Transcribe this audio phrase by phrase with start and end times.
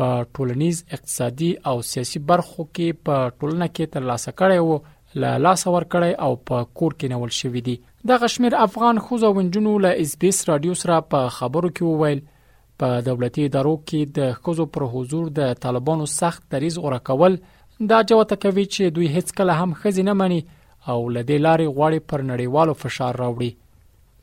[0.00, 5.64] په ټولنیز اقتصادي او سیاسي برخو کې په ټولنه کې ترلاسه کړي وو له لاس
[5.70, 7.76] ورکړي او په کور کې نیول شوې دي
[8.12, 11.90] د غشمیر افغان ښځو او نجونو له اس بي اس رادیو سره په خبرو کې
[11.92, 12.24] وویل
[12.82, 17.38] په دولتي ادارو کې د ښځو پر حضور د طالبانو سخت دریز غوړه کول
[17.82, 22.22] دا جوته کوي چې دوی هیڅ کله هم خزینه مني او لدې لارې غواړي پر
[22.28, 23.48] نړیوالو فشار راوړي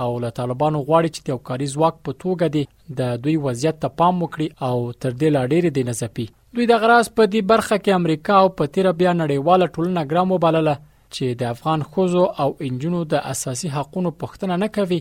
[0.03, 2.65] او له طالبانو غواړي چې د کاري ځواک په توګه دي
[3.03, 6.75] د دوی وضعیت ته پام وکړي او تر دې لا ډېر د نزپی دوی د
[6.81, 10.75] غراس په دې برخه کې امریکا او په تیر بیا نړیواله ټولنه ګرام وبلله
[11.16, 15.00] چې د افغان خوزو او انجنونو د اساسي حقوقو پښتنه نه کوي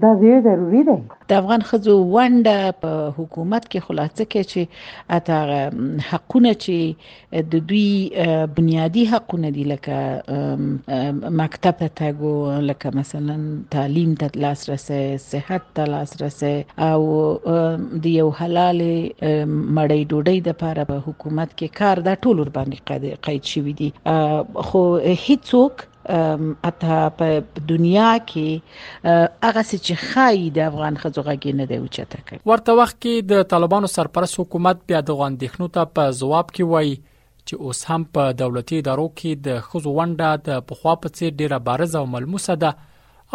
[0.03, 0.95] دا ډیر ضروری دی
[1.29, 4.61] د افغان خزو ونډه په حکومت کې خلاصه کې چې
[5.17, 5.39] اته
[6.09, 6.77] حقونه چې
[7.53, 7.89] د دوی
[8.57, 9.97] بنیادی حقونه دي لکه
[11.43, 12.35] مکتب ته تاګو
[12.69, 13.37] لکه مثلا
[13.77, 16.53] تعلیم ته لاسرسي صحت ته لاسرسي
[16.89, 17.01] او
[17.47, 18.79] د یو حلال
[19.75, 23.91] مړی ډوډۍ د لپاره په حکومت کې کار دا ټول ور باندې قید شوی دي
[24.71, 24.87] خو
[25.27, 29.13] هیڅوک اته په دنیا کې
[29.45, 33.91] هغه چې خای د افغان خزوغه نه دی اوچته کوي ورته وخت کې د طالبانو
[33.95, 38.81] سرپرست حکومت بیا د غوندښنو ته په جواب کې وایي چې اوس هم په دولتي
[38.83, 42.71] ادارو کې د خزو ونډه د پخوا په څیر ډیره بارز او ملموسه ده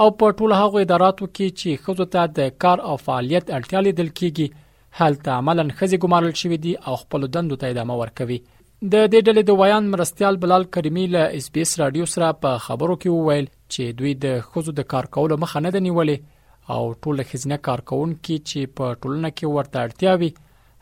[0.05, 4.11] او په ټول هغه اداراتو کې چې خزو ته د کار او فعالیت اړتیا لیدل
[4.11, 4.67] کېږي
[5.00, 8.38] هلته عملاً خزي ګمارل شوې دي او خپل دندو ته ادامه ورکوي
[8.82, 12.50] د دې ډلې د ویان مرستيال بلال کریمی له اس بي اس رادیو سره په
[12.67, 16.17] خبرو کې وویل چې دوی د خزو د کار کولو مخه نه دی نیولې
[16.75, 20.31] او ټول خزنه کارکون کې چې په ټولنه کې ورته اړتیا وي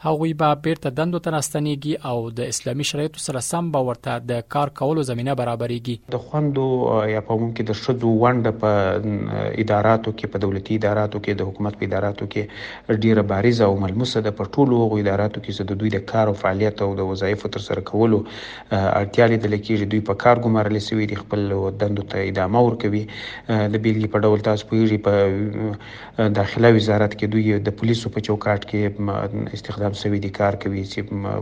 [0.00, 4.42] هغوی به بیرته دندو ته راستنیږي او د اسلامي شریعتو سره سم به ورته د
[4.54, 6.66] کار کولو زمينه برابرېږي د خوندو
[7.12, 11.48] یا په عموم کې د شذو وند په اداراتو کې په دولتي اداراتو کې د
[11.48, 15.66] حکومت په اداراتو کې ډیره بارزه او ملموسه ده په ټولو هغو اداراتو کې چې
[15.72, 19.52] د دوی د کار او فعالیت او د وظایفو تر سره کولو اړتیا لري د
[19.56, 21.44] لکېږي دوی په کار ګمارل سوي دي خپل
[21.82, 27.60] دندو ته ادامه ورکوي د بیلګې په ډول تاسو پوهیږئ په داخله وزارت کې دوی
[27.72, 31.00] د پولیسو په چوکاټ کې استخدام ادغام شوی دي کار کوي چې